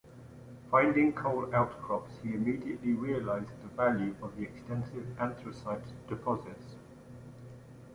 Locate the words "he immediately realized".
2.23-3.51